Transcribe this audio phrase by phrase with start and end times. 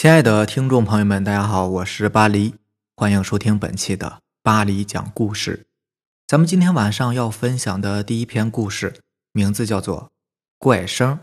[0.00, 2.54] 亲爱的听众朋友们，大家好，我是巴黎，
[2.96, 5.66] 欢迎收听本期的巴黎讲故事。
[6.26, 9.02] 咱们今天晚上要分享的第一篇故事，
[9.32, 10.04] 名字叫做
[10.56, 11.16] 《怪声》，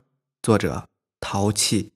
[0.44, 0.86] 作者
[1.20, 1.92] 淘气。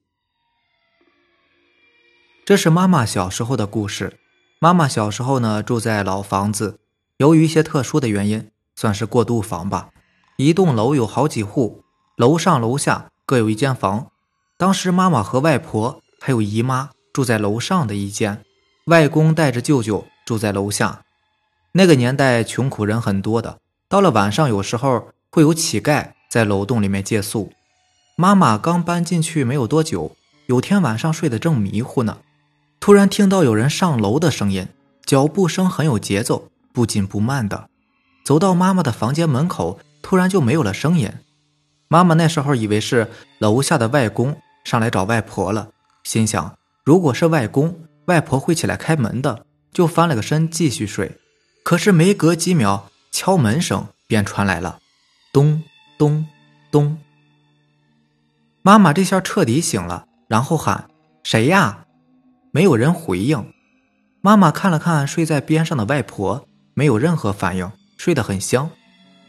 [2.44, 4.18] 这是妈妈小时候的故事。
[4.58, 6.80] 妈妈小时候呢，住在老房子，
[7.18, 9.90] 由于一些特殊的原因，算是过渡房吧。
[10.36, 11.84] 一栋楼有好几户，
[12.16, 14.10] 楼上楼下各有一间房。
[14.58, 16.01] 当时妈妈和外婆。
[16.24, 18.44] 还有姨妈住在楼上的一间，
[18.84, 21.02] 外公带着舅舅住在楼下。
[21.72, 23.58] 那个年代穷苦人很多的，
[23.88, 27.50] 到了晚上有时候会有乞丐在楼洞里面借宿。
[28.14, 30.14] 妈妈刚搬进去没有多久，
[30.46, 32.18] 有天晚上睡得正迷糊呢，
[32.78, 34.68] 突然听到有人上楼的声音，
[35.04, 37.68] 脚步声很有节奏，不紧不慢的，
[38.24, 41.10] 走到妈妈的房间门口，突然就没有了声音。
[41.88, 43.10] 妈妈那时候以为是
[43.40, 45.70] 楼下的外公上来找外婆了。
[46.04, 51.18] 心想，如果是外公外婆会起来开门的，就翻了个身继续睡。
[51.64, 54.80] 可是没隔几秒，敲门声便传来了，
[55.32, 55.62] 咚
[55.96, 56.26] 咚
[56.70, 56.98] 咚。
[58.62, 60.88] 妈妈这下彻底醒了，然后喊
[61.22, 61.86] ：“谁呀？”
[62.52, 63.52] 没有人回应。
[64.20, 68.70] 妈妈看了看睡在边上的外婆，没有任何反应，睡得很香。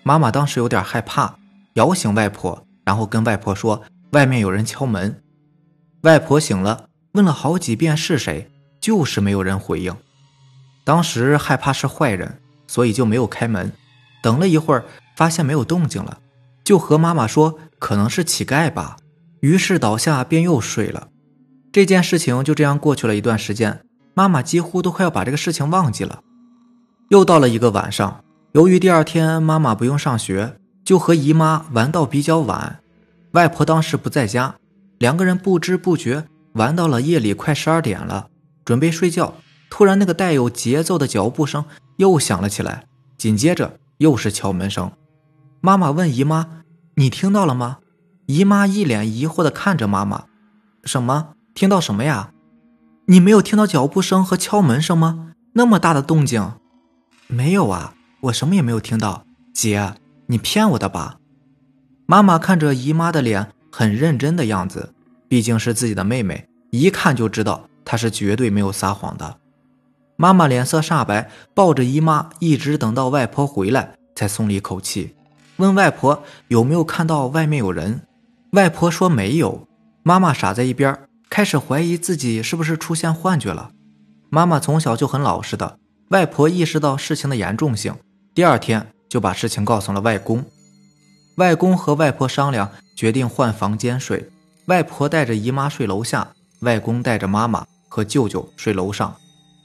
[0.03, 1.37] 妈妈当时有点害怕，
[1.73, 5.22] 摇醒外婆，然后跟外婆说：“外面有人敲门。”
[6.03, 8.51] 外婆醒了，问了好几遍是谁，
[8.81, 9.95] 就是没有人回应。
[10.83, 13.71] 当时害怕是坏人，所以就没有开门。
[14.21, 14.83] 等了一会儿，
[15.15, 16.17] 发现没有动静了，
[16.65, 18.97] 就和妈妈说可能是乞丐吧。
[19.39, 21.07] 于是倒下便又睡了。
[21.71, 23.79] 这件事情就这样过去了一段时间，
[24.13, 26.19] 妈妈几乎都快要把这个事情忘记了。
[27.11, 32.81] 又到了一个晚上，由于第二天妈妈不用上学，就和姨妈玩到比较晚。
[33.31, 34.55] 外婆当时不在家。
[35.03, 38.29] 两个人不知不觉玩到了夜里快十二点了，
[38.63, 39.33] 准备睡觉。
[39.69, 41.65] 突然，那个带有节奏的脚步声
[41.97, 42.85] 又响了起来，
[43.17, 44.89] 紧接着又是敲门声。
[45.59, 46.63] 妈妈问姨妈
[46.95, 47.79] ：“你听到了吗？”
[48.27, 50.23] 姨妈一脸疑惑地看着妈妈
[50.85, 51.33] ：“什么？
[51.53, 52.31] 听到什么呀？
[53.07, 55.33] 你没有听到脚步声和敲门声吗？
[55.55, 56.53] 那么大的动静
[57.27, 59.25] ？”“没有啊，我什么也没有听到。
[59.53, 59.95] ”“姐，
[60.27, 61.17] 你骗我的吧？”
[62.07, 63.51] 妈妈看着姨妈的脸。
[63.75, 64.92] 很认真的样子，
[65.33, 69.37] 毕竟是自己的妹妹，一看就知道她是绝对没有撒谎的。
[70.15, 75.15] 妈妈脸色煞白，抱着姨妈，一直等到外婆回来才松了一口气，
[75.55, 78.01] 问外婆有没有看到外面有人。
[78.51, 79.67] 外婆说没有。
[80.03, 80.95] 妈妈傻在一边，
[81.31, 83.71] 开始怀疑自己是不是出现幻觉了。
[84.29, 85.79] 妈妈从小就很老实的，
[86.09, 87.95] 外婆意识到事情的严重性，
[88.35, 90.45] 第二天就把事情告诉了外公。
[91.37, 94.29] 外公和外婆商量，决定换房间睡。
[94.65, 99.15] 外婆带着姨妈睡楼下，外公带着妈妈和舅舅睡楼上。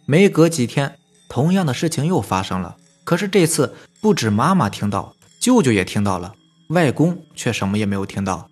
[0.06, 0.98] 没隔几天，
[1.28, 2.76] 同样的事情又发生了。
[3.04, 6.34] 可是这次不止妈妈听到，舅舅也听到了，
[6.70, 8.48] 外公却什么也没有听到。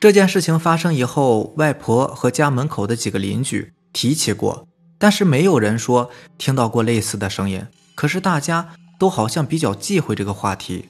[0.00, 4.66] 这件事情发生以后，外婆和家门口的几个邻居提起过，
[4.98, 7.66] 但是没有人说听到过类似的声音。
[7.94, 10.88] 可是大家都好像比较忌讳这个话题。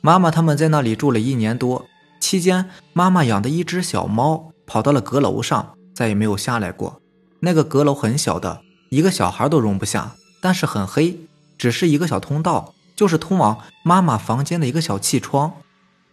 [0.00, 1.86] 妈妈他们在那里住了一年多，
[2.20, 7.00] 期间妈妈养的一只小猫跑到了阁楼上，再也没有下来过。
[7.40, 11.20] 那个阁楼很小的，一个小孩都容不下，但是很黑，
[11.56, 15.52] 只是一个小通道，就是通往妈妈房间的一个小气窗。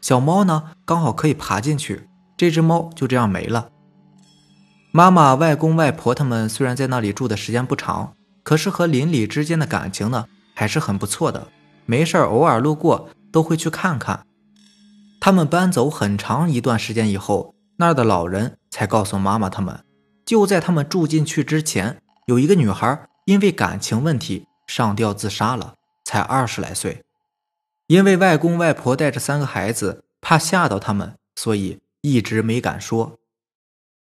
[0.02, 2.08] 小猫呢，刚好可以爬进去。
[2.38, 3.70] 这只猫就这样没了。
[4.92, 8.14] 妈妈、外公、外婆他们虽然在那里住的时间不长，
[8.44, 11.48] 可是和邻里之间的感情呢，还是很不错的。
[11.86, 13.10] 没事偶尔路过。
[13.36, 14.26] 都会去看看。
[15.26, 19.84] 他们搬走很长一段时间以后，那儿的老人才告诉妈妈，他们
[20.24, 27.04] 就在他们住进去之前，有一个女孩因为感情问题上吊自杀了，才二十来岁。
[27.88, 33.18] 因为外公外婆带着三个孩子，怕吓到他们，所以一直没敢说。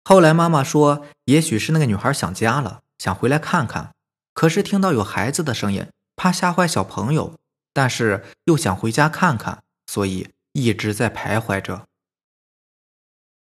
[0.03, 3.95] 后来妈妈说，也许是那个女孩想家了，想回来看看，
[4.35, 7.33] 可是听到有孩子的声音，怕吓坏小朋友。
[7.73, 11.85] 但是又想回家看看，所以一直在徘徊着。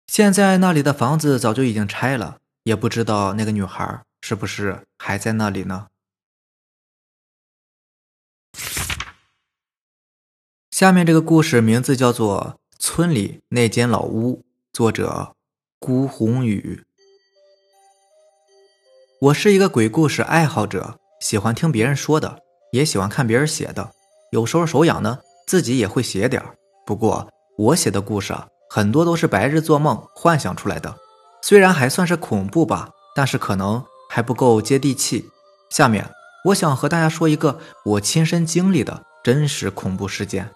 [0.07, 5.89] 现在那里的房子早就已经拆了，也不知道那个女孩是不是还在那里呢？
[10.71, 14.39] 下面这个故事名字叫做《村里那间老屋》，
[14.73, 15.37] 作者
[15.79, 16.83] 孤鸿宇。
[19.21, 22.43] 我是一个鬼故事爱好者，喜欢听别人说的，
[22.73, 23.93] 也喜欢看别人写的。
[24.31, 26.43] 有时候手痒呢，自己也会写点
[26.85, 28.35] 不过我写的故事，
[28.69, 30.95] 很多都是白日做梦幻想出来的。
[31.43, 35.29] 虽然还算是恐怖吧，但是可能还不够接地气。
[35.71, 36.11] 下面
[36.47, 40.51] 我想和大家说一个我亲身经历的真实恐怖事件。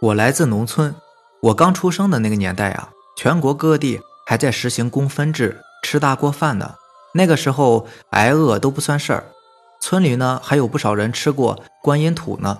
[0.00, 0.94] 我来自农村，
[1.40, 6.74] 我刚出生的那个年代啊，全国各地还在实行公分制，吃大锅饭呢。
[7.14, 9.24] 那个时候挨饿都不算事儿，
[9.80, 12.58] 村里呢还有不少人吃过观音土呢。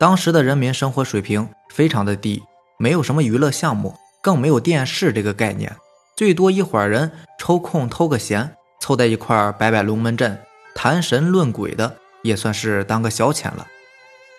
[0.00, 2.42] 当时的人民生活水平非常的低，
[2.78, 5.76] 没有什么娱乐项目，更没有电视这个概念，
[6.16, 10.40] 最多一伙人抽空偷个闲，凑在一块摆摆龙门阵，
[10.74, 13.66] 谈神论鬼的，也算是当个消遣了。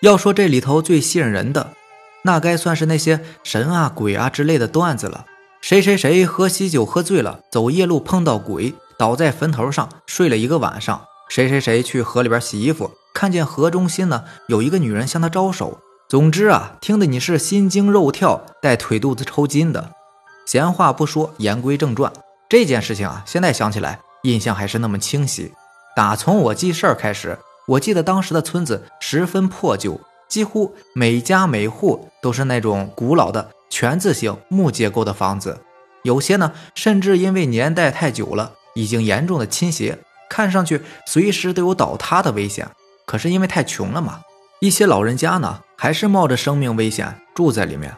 [0.00, 1.68] 要说这里头最吸引人的，
[2.24, 5.26] 那该算是那些神啊鬼啊之类的段子了。
[5.60, 8.74] 谁谁谁喝喜酒喝醉了，走夜路碰到鬼。
[8.98, 15.80] 倒在坟头上睡了一个晚上，谁谁谁去河里边洗衣服，看见河中心呢有一个女人向他招手。
[16.08, 19.90] 总之啊，听得你是心惊肉跳，带腿肚子抽筋的。
[20.46, 22.12] 闲话不说，言归正传，
[22.48, 25.52] 这件事情啊，现在想起来印象还是那么清晰。
[25.96, 35.60] 打从我记事儿开始，我记得当时的村子十分破旧，几乎每家每户都是那种古老的全字形木结构的房子，
[36.02, 38.52] 有些呢甚至因为年代太久了。
[38.74, 39.98] 已经严重的倾斜，
[40.30, 42.66] 看上去随时都有倒塌的危险。
[43.04, 44.20] 可是因为太穷了嘛，
[44.60, 47.94] 一些老人家呢还是冒着生命危险住在里面。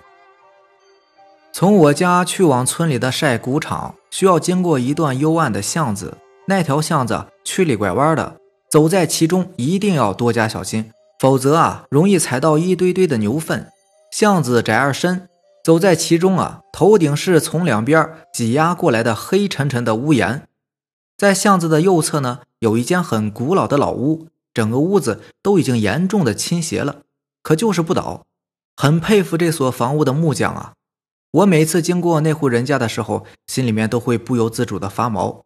[1.53, 6.19] 从我家去往村里的晒谷场，需要经过一段幽暗的巷子。
[6.47, 8.37] 那条巷子曲里拐弯的，
[8.69, 10.91] 走在其中一定要多加小心，
[11.21, 13.71] 否则啊容易踩到一堆堆的牛粪。
[14.11, 15.29] 巷子窄而深，
[15.65, 20.47] 走在其中啊，头顶是从两边挤压过来的黑沉沉的屋檐。
[21.17, 27.03] 在巷子的右侧呢，有一间很古老的老屋，整个屋子都已经严重的倾斜了，
[27.43, 28.25] 可就是不倒。
[28.77, 30.73] 很佩服这所房屋的木匠啊！
[31.33, 35.43] 我每次经过那户人家的时候，心里面都会不由自主的发毛。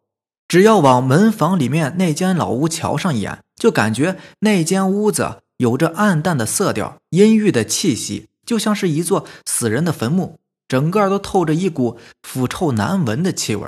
[0.47, 13.67] 只要往门房里面那间老屋瞧上一眼，就感觉那间屋子有着暗淡的色调、阴郁的气息，就像是一座死人的坟墓，整个都透着一股腐臭难闻的气味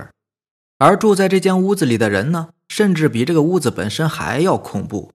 [0.79, 5.11] 而住在这间屋子里的人呢，甚至比这个屋子本身还要恐怖。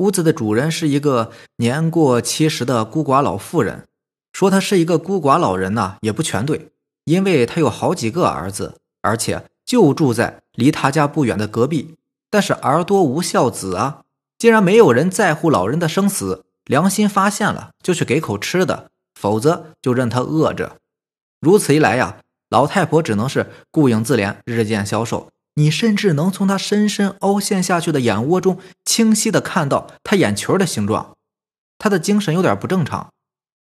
[0.00, 3.86] 屋子的主人是一个年过七十的孤寡老妇人。
[4.32, 6.70] 说她是一个孤寡老人呢，也不全对，
[7.04, 11.96] 因为她有好几个儿子，而且就住在离他家不远的隔壁。
[12.30, 14.04] 但是儿多无孝子啊，
[14.38, 20.78] 既然没有人在乎老人的生死，良心发现了就去给口吃的，否则就任他饿着。
[21.40, 22.20] 如此一来呀。
[22.48, 25.30] 老太婆只能是顾影自怜，日渐消瘦。
[25.54, 31.16] 你甚至能从他深深凹陷下去的眼窝中清晰的看到他眼球的形状。
[31.78, 33.10] 他的精神有点不正常，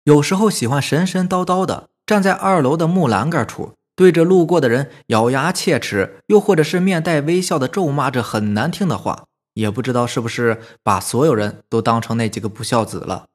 [0.04, 9.26] 有时候喜欢神神叨叨的站在二楼的木栏杆处，对着路过的人咬牙切齿，又或者是面带微笑的咒骂着很难听的话。
[9.54, 13.26] 也不知道是不是把所有人都当成那几个不孝子了。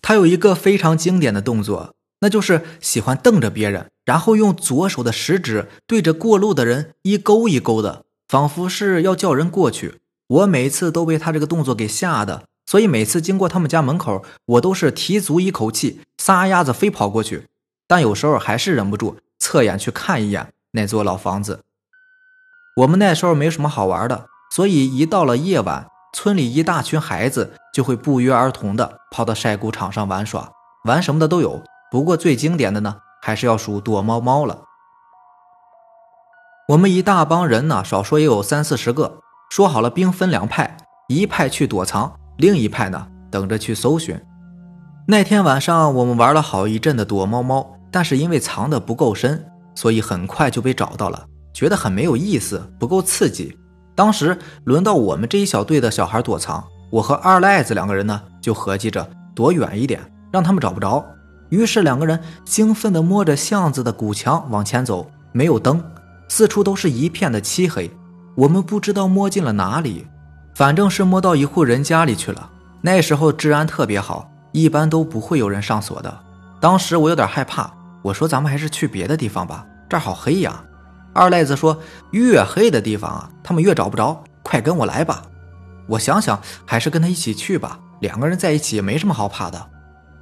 [0.00, 1.95] 他有一个非常经典的动作。
[2.20, 10.00] 那就是喜欢瞪着别人，然后用左手的食指对着过路的人一勾一勾的，仿佛是要叫人过去。
[10.28, 17.46] 我每次都被他这个动作给吓的，所以每次经过他们家门口，我都是提足一口气，撒丫子飞跑过去。
[17.86, 21.60] 但有时候还是忍不住侧眼去看一眼那座老房子。
[22.78, 30.50] 我们那时候没什么好玩的，所以一到了夜晚，村里一大群孩子就会不约而同的跑到晒谷场上玩耍，
[30.84, 31.62] 玩什么的都有。
[31.90, 34.64] 不过最经典的呢，还是要数躲猫猫了。
[36.68, 40.76] 我们一大帮人呢，少说也有三四十个，说好了兵分两派，
[41.08, 44.20] 一派去躲藏，另一派呢等着去搜寻。
[45.06, 51.24] 那天晚上我们玩了好一阵的躲猫猫，但是因为藏的不够深，所以很快就被找到了，
[51.54, 53.56] 觉得很没有意思，不够刺激。
[53.94, 60.00] 当时轮到我们这一小队的小孩躲藏，我和二赖子两个人呢就合计着躲远一点，
[60.32, 61.04] 让他们找不着。
[61.48, 65.82] 于是两个人兴奋地摸着巷子的古墙往前走，没有灯，
[66.28, 67.90] 四处都是一片的漆黑。
[68.34, 70.06] 我们不知道摸进了哪里，
[70.54, 72.50] 反正是摸到一户人家里去了。
[72.82, 76.18] 那时候治安特别好，一般都不会有人上锁的。
[76.60, 77.70] 当时我有点害怕，
[78.02, 80.62] 我说咱们还是去别的地方吧，这儿好黑呀。
[81.12, 85.22] 二赖子说越黑的地方啊，他们越找不着，快跟我来吧。
[85.86, 89.66] 我想想，还是跟他一起去吧，两个人在一起也没什么好怕的。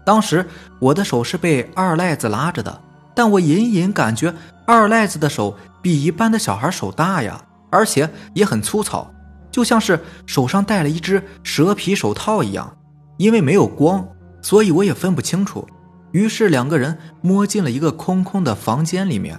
[0.04, 0.46] 当时
[0.78, 2.80] 我的手是被二赖子拉着的，
[3.14, 4.32] 但我隐隐感觉
[4.66, 9.10] 二赖子的手比一般的小孩手大呀，而且也很粗糙，
[9.50, 12.76] 就像是手上戴了一只蛇皮手套一样。
[13.16, 14.04] 因为没有光，
[14.42, 15.64] 所以我也分不清楚。
[16.10, 19.38] 于是两个人摸进了一个空空的房间里面。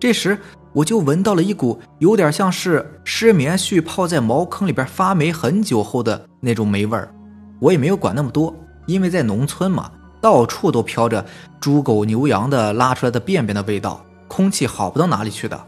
[0.00, 0.36] 这时
[0.72, 7.14] 我就闻到了一股有点像是湿棉絮泡在茅坑里边发霉很久后的那种霉味儿。
[7.60, 8.52] 我也没有管那么多，
[8.86, 9.90] 因为在农村嘛，
[10.20, 11.24] 到处都飘着
[11.60, 15.60] 猪狗牛羊的拉出来的便便的味道，空气好不到哪里去的。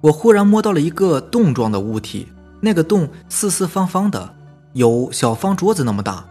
[0.00, 2.26] 我忽然摸到了一个洞状的物体，
[2.60, 4.34] 那个洞四四方方的，
[4.72, 6.24] 有小方桌子那么大。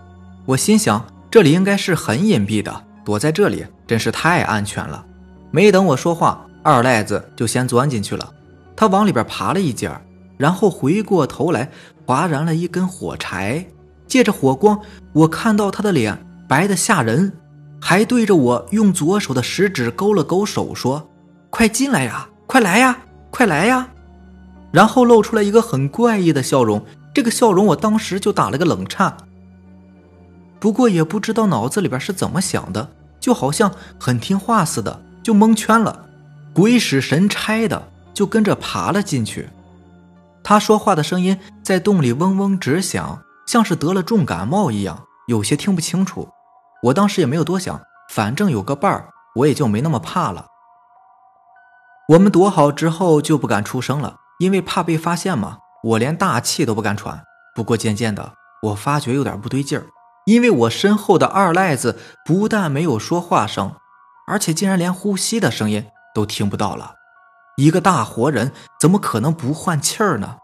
[0.45, 5.05] 我心想，这里应该是很隐蔽的，躲在这里真是太安全了。
[5.51, 6.45] 没等我说话。
[6.61, 8.33] 二赖子就先钻进去了，
[8.75, 9.89] 他往里边爬了一截
[10.35, 11.71] 然后回过头来
[12.05, 13.65] 划燃了一根火柴，
[14.09, 14.77] 借着火光，
[15.13, 17.31] 我看到他的脸白的吓人，
[17.79, 21.07] 还对着我用左手的食指勾了勾手，说
[21.49, 22.97] ：“快进来呀，快来呀，
[23.29, 23.87] 快来呀！”
[24.73, 29.15] 然后露出了一个很怪异的笑容，这个笑容我当时就打了个冷颤。
[30.59, 32.89] 不过也不知道脑子里边是怎么想的，
[33.19, 36.07] 就好像很听话似的，就蒙圈了。
[36.53, 39.47] 鬼使神差的就跟着爬了进去，
[40.43, 46.29] 他说话的声音在洞里嗡嗡直响，像是得了重感冒一样，有些听不清楚。
[46.83, 50.45] 我当时也没有多想，反正有个伴儿，我也就没那么怕了。
[52.09, 55.57] 我们躲好之后就不敢出声了，因为怕被发现嘛。
[55.83, 57.23] 我连大气都不敢喘。
[57.55, 59.87] 不过渐渐的，我发觉有点不对劲儿，
[60.27, 63.73] 因为我身后的二赖子不但没有说话声，
[64.27, 65.87] 而且竟然连呼吸的声音。
[66.13, 66.93] 都听不到了，
[67.57, 70.37] 一个大活人怎么可能不换气儿呢？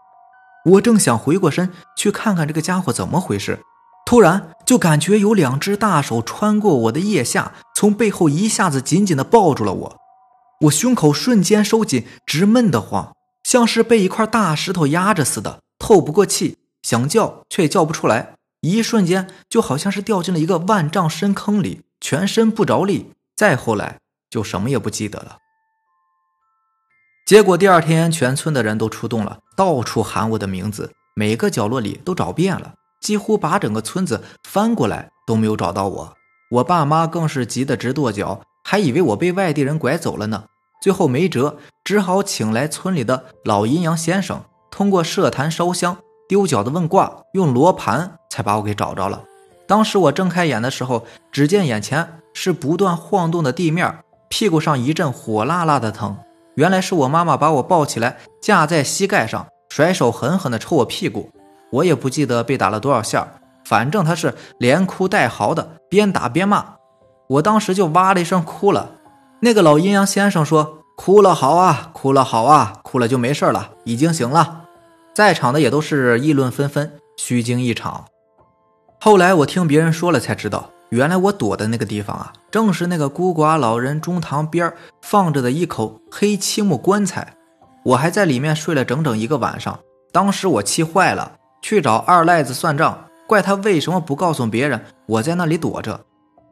[0.66, 3.60] 我正想回过身去看看这个家伙怎么回事，
[4.04, 9.96] 突然就感觉有两只大手穿过我的腋下，从背后一下子紧紧的抱住了我，
[10.62, 25.38] 我胸口瞬间收紧，直闷得慌，像是被一块大石头压着似的，透不过气，想叫却叫不出来，一瞬间就好像是掉进了一个万丈深坑里，全身不着力，再后来就什么也不记得了。
[27.26, 36.14] 结果第二天，全村的人都出动了，到处喊我的名字，每个角落里都找遍了，几乎把整个村子翻过来都没有找到我。
[36.52, 40.44] 我爸妈更是急得直跺脚，还以为我被外地人拐走了呢。
[40.80, 49.24] 最后没辙，只好请来村里的老阴阳先生，通过设坛烧香、丢饺子问卦，用罗盘才把我给找着了。
[49.66, 56.16] 当时我睁开眼的时候，只见眼前是不断晃动的地面，屁股上一阵火辣辣的疼。
[56.56, 61.30] 原来是我妈妈把我抱起来架在膝盖上，甩手狠狠地抽我屁股。
[61.70, 63.28] 我也不记得被打了多少下，
[63.64, 66.76] 反正她是连哭带嚎的，边打边骂。
[67.28, 68.92] 我当时就哇的一声哭了。
[69.40, 74.62] 那个老阴阳先生说：“哭了好啊，哭了好啊，哭了就没事了，已经醒了。”
[75.14, 78.06] 在场的也都是议论纷纷，虚惊一场。
[78.98, 80.70] 后来我听别人说了才知道。
[80.90, 87.34] 原来我躲的那个地方啊，正是那个孤寡老人中堂边放着的一口黑漆木棺材。
[87.84, 89.78] 我还在里面睡了整整一个晚上。
[90.12, 96.00] 当时我气坏了，去找二赖子算账，怪他为什么不告诉别人我在那里躲着。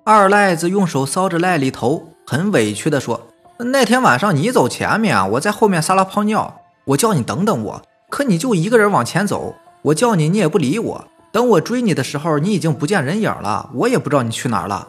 [0.05, 3.29] 二赖子用手搔着赖里头，很委屈地说
[3.73, 14.87] ：“那天晚上你走前面，我在后面撒了泡尿，我叫你等等我，可你就一个人往前走，我叫你你也不理我。”等我追你的时候，你已经不见人影了，我也不知道你去哪儿了。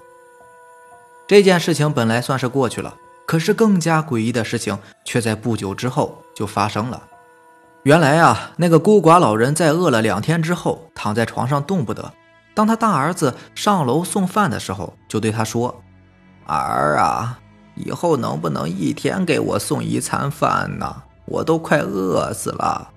[1.26, 2.94] 这件事情本来算是过去了，
[3.26, 7.02] 可是更加诡异的事情却在不久之后就发生了。
[7.82, 12.14] 原来啊，那个孤寡老人在饿了两天之后，躺在床上动不得。
[12.54, 15.82] 当他大儿子上楼送饭的时候，就对他说
[16.46, 17.40] ：“儿啊，
[17.74, 20.96] 以后能不能一天给我送一餐饭呢？
[21.26, 22.92] 我都快饿死了。”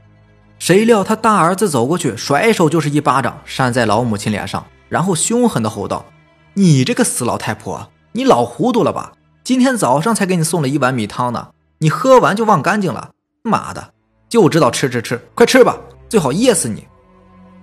[0.69, 6.05] 谁料他大儿子走过去，甩手就是一巴掌，扇在老母亲脸上，然后凶狠的吼道
[6.53, 9.15] ：“你这个死老太婆，你老糊涂了吧？
[9.43, 13.13] 今天早上才给你送了一碗米汤呢，你喝完就忘干净了。
[13.45, 13.95] 妈的，
[14.29, 16.87] 就知道吃吃吃，快吃吧，最好噎死你！”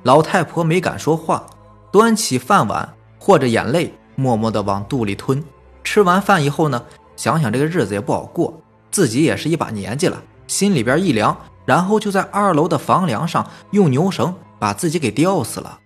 [0.02, 1.46] 老太婆没敢说话，
[1.92, 5.44] 端起饭碗，和着眼泪，默默的往肚里吞。
[5.84, 6.84] 吃完饭以后呢，
[7.16, 8.60] 想想这个日子也不好过，
[8.90, 11.38] 自己也是一把年纪了，心里边一凉。
[11.66, 15.80] 然后就在二楼的房梁上用牛绳把自己给吊死了。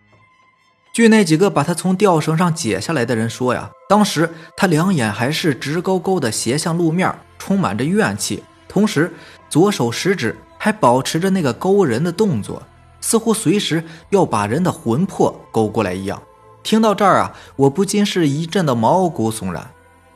[0.91, 9.13] 据那几个把他从吊绳上解下来的人说呀，当时他两眼还是直勾勾的斜向路面，充满着怨气，同时
[9.49, 12.61] 左手食指还保持着那个勾人的动作，
[12.99, 16.21] 似乎随时要把人的魂魄勾过来一样。
[16.63, 19.69] 听到这儿啊，我不禁是一阵的毛骨悚然，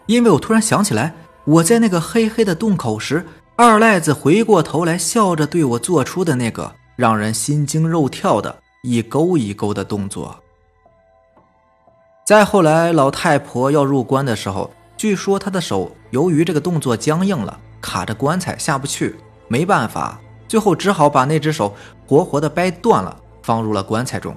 [0.08, 1.14] 因为我突然想起来，
[1.46, 3.26] 我在那个黑黑的洞口时。
[3.56, 10.36] 二赖子回过头来，笑着对我做出的那个让人心惊肉跳的一勾一勾的动作。
[12.26, 19.16] 再后来，老太婆要入棺的时候，据说她的手由于这个动作僵硬了，卡着棺材下不去，
[19.48, 21.76] 没办法，最后只好把那只手
[22.08, 24.36] 活活的掰断了，放入了棺材中。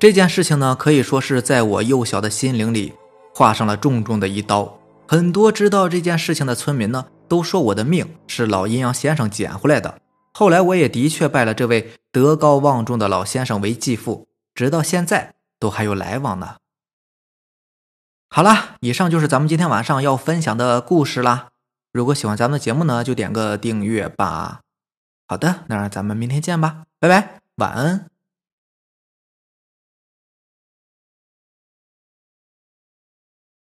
[0.00, 2.94] 这件事情呢，可以说是在我幼小的心灵里
[3.32, 4.76] 划上了重重的一刀。
[5.06, 9.98] 很多知道这件事情的村民呢，都说我的命是老阴阳先生捡回来的。
[10.34, 16.56] 后来我也的确拜了这位德高望重的老先生为继父，直到现在都还有来往呢。
[18.28, 21.48] 好了，以上就是咱们今天晚上要分享的故事啦。
[21.90, 24.60] 如果喜欢咱们的节目呢，就点个订阅吧。
[25.26, 28.11] 好的，那咱们明天见吧，拜拜，晚安。